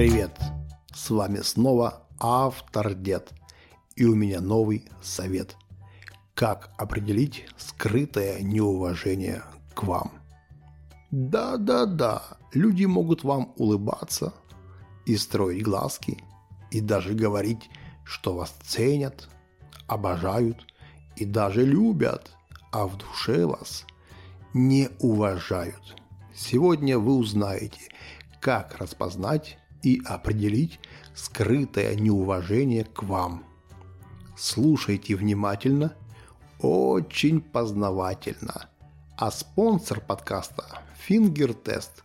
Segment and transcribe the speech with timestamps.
[0.00, 0.40] Привет!
[0.94, 3.34] С вами снова автор Дед.
[3.96, 5.56] И у меня новый совет.
[6.32, 9.42] Как определить скрытое неуважение
[9.74, 10.12] к вам?
[11.10, 12.22] Да-да-да,
[12.54, 14.32] люди могут вам улыбаться
[15.04, 16.24] и строить глазки,
[16.70, 17.68] и даже говорить,
[18.02, 19.28] что вас ценят,
[19.86, 20.64] обожают
[21.16, 22.30] и даже любят,
[22.72, 23.84] а в душе вас
[24.54, 25.94] не уважают.
[26.34, 27.82] Сегодня вы узнаете,
[28.40, 30.80] как распознать и определить
[31.14, 33.44] скрытое неуважение к вам.
[34.36, 35.94] Слушайте внимательно,
[36.60, 38.68] очень познавательно.
[39.16, 40.64] А спонсор подкаста–
[41.06, 42.04] Фингер-тест.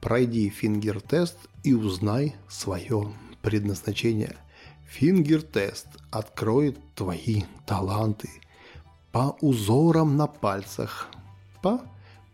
[0.00, 3.12] Пройди Фингер-тест и узнай свое
[3.42, 4.36] предназначение.
[4.88, 8.28] Фингер-тест откроет твои таланты
[9.12, 11.08] по узорам на пальцах,
[11.62, 11.82] по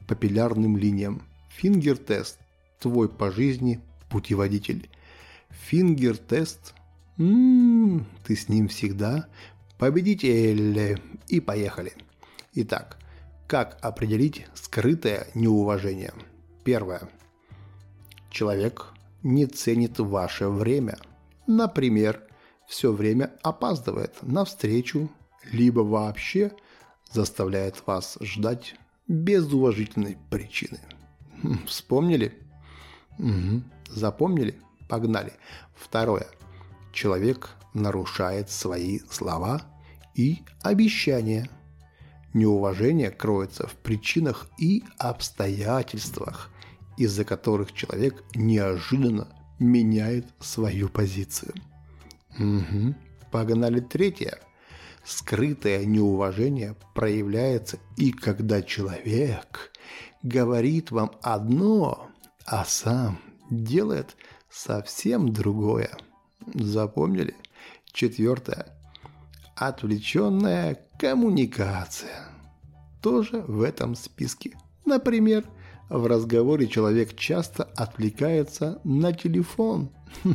[0.06, 1.22] папиллярным линиям.
[1.56, 2.38] Фингер-тест–
[2.80, 4.90] твой по жизни путеводитель.
[5.50, 6.74] Фингер-тест.
[7.18, 9.28] М-м, ты с ним всегда
[9.78, 11.00] победитель.
[11.28, 11.92] И поехали.
[12.54, 12.98] Итак,
[13.46, 16.12] как определить скрытое неуважение?
[16.64, 17.08] Первое.
[18.30, 18.86] Человек
[19.22, 20.98] не ценит ваше время.
[21.46, 22.22] Например,
[22.66, 25.10] все время опаздывает на встречу,
[25.50, 26.52] либо вообще
[27.10, 28.76] заставляет вас ждать
[29.08, 30.78] без уважительной причины.
[31.42, 32.38] Хм, вспомнили?
[33.18, 33.62] Угу.
[33.88, 34.58] Запомнили?
[34.88, 35.32] Погнали.
[35.74, 36.26] Второе.
[36.92, 39.62] Человек нарушает свои слова
[40.14, 41.48] и обещания.
[42.34, 46.50] Неуважение кроется в причинах и обстоятельствах,
[46.96, 51.54] из-за которых человек неожиданно меняет свою позицию.
[52.38, 52.94] Угу.
[53.30, 54.38] Погнали третье.
[55.04, 59.72] Скрытое неуважение проявляется и когда человек
[60.22, 62.09] говорит вам одно,
[62.50, 64.16] а сам делает
[64.50, 65.90] совсем другое.
[66.52, 67.36] Запомнили?
[67.92, 68.66] Четвертое.
[69.54, 72.26] Отвлеченная коммуникация.
[73.00, 74.58] Тоже в этом списке.
[74.84, 75.44] Например,
[75.88, 79.90] в разговоре человек часто отвлекается на телефон,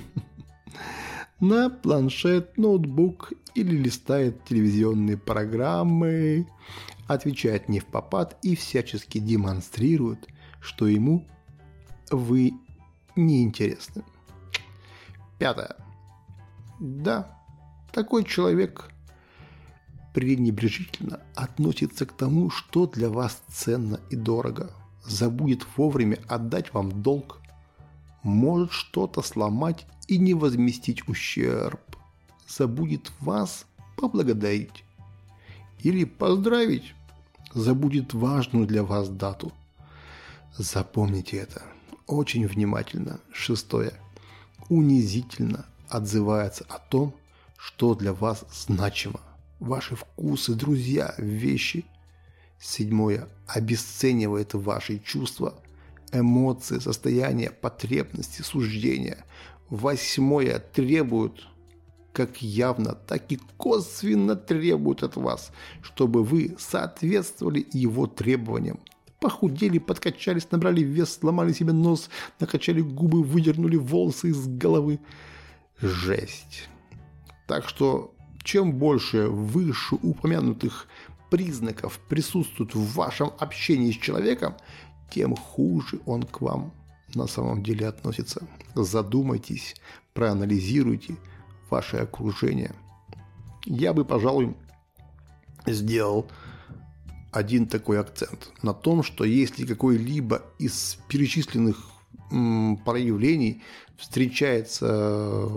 [1.41, 6.47] на планшет, ноутбук или листает телевизионные программы,
[7.07, 10.29] отвечает не в попад и всячески демонстрирует,
[10.61, 11.27] что ему
[12.11, 12.53] вы
[13.15, 14.03] неинтересны.
[15.37, 15.75] Пятое.
[16.79, 17.37] Да,
[17.91, 18.89] такой человек
[20.13, 24.71] пренебрежительно относится к тому, что для вас ценно и дорого,
[25.03, 27.41] забудет вовремя отдать вам долг,
[28.23, 31.81] может что-то сломать и не возместить ущерб,
[32.47, 33.65] забудет вас
[33.97, 34.83] поблагодарить
[35.79, 36.93] или поздравить,
[37.53, 39.51] забудет важную для вас дату.
[40.57, 41.61] Запомните это
[42.07, 43.19] очень внимательно.
[43.31, 43.93] Шестое.
[44.69, 47.15] Унизительно отзывается о том,
[47.57, 49.21] что для вас значимо.
[49.59, 51.85] Ваши вкусы, друзья, вещи.
[52.59, 53.27] Седьмое.
[53.47, 55.55] Обесценивает ваши чувства,
[56.11, 59.23] эмоции, состояние, потребности, суждения.
[59.69, 60.59] Восьмое.
[60.59, 61.43] Требует
[62.11, 65.51] как явно, так и косвенно требует от вас,
[65.81, 68.79] чтобы вы соответствовали его требованиям
[69.25, 74.99] похудели, подкачались, набрали вес, сломали себе нос, накачали губы, выдернули волосы из головы.
[75.81, 76.69] Жесть.
[77.47, 78.13] Так что
[78.43, 80.87] чем больше вышеупомянутых
[81.31, 84.57] признаков присутствует в вашем общении с человеком,
[85.09, 86.71] тем хуже он к вам
[87.15, 88.43] на самом деле относится.
[88.75, 89.73] Задумайтесь,
[90.13, 91.15] проанализируйте
[91.71, 92.75] ваше окружение.
[93.65, 94.55] Я бы, пожалуй,
[95.65, 96.27] сделал
[97.35, 101.77] один такой акцент на том, что если какой-либо из перечисленных
[102.85, 103.61] проявлений
[103.97, 105.51] встречается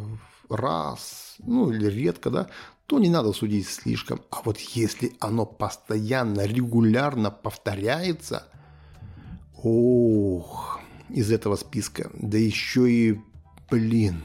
[0.50, 2.48] раз, ну или редко, да,
[2.86, 4.20] то не надо судить слишком.
[4.30, 8.48] А вот если оно постоянно, регулярно повторяется,
[9.62, 13.20] ох, из этого списка, да еще и,
[13.70, 14.24] блин,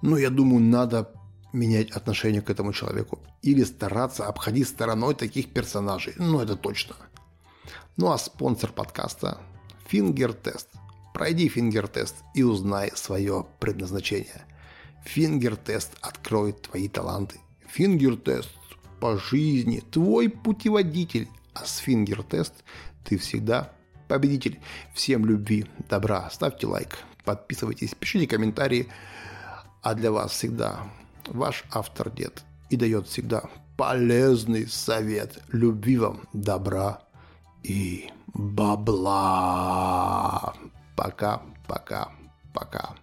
[0.00, 1.12] ну я думаю, надо
[1.52, 6.14] менять отношение к этому человеку или стараться обходить стороной таких персонажей.
[6.18, 6.96] Ну, это точно.
[7.96, 9.40] Ну, а спонсор подкаста–
[9.88, 10.68] Фингер-тест.
[11.14, 14.44] Пройди Фингер-тест и узнай свое предназначение.
[15.04, 17.40] Фингер-тест откроет твои таланты.
[17.66, 18.50] Фингер-тест
[19.00, 21.28] по жизни– твой путеводитель.
[21.54, 22.52] А с Фингер-тест
[23.04, 23.72] ты всегда
[24.06, 24.60] победитель.
[24.94, 26.28] Всем любви, добра.
[26.30, 28.88] Ставьте лайк, подписывайтесь, пишите комментарии.
[29.82, 30.90] А для вас всегда
[31.28, 33.42] ваш автор дед и дает всегда
[33.76, 35.38] полезный совет.
[35.52, 37.00] Любви вам, добра
[37.62, 39.74] и бабла.
[40.96, 42.08] Пока, пока,
[42.52, 42.94] пока.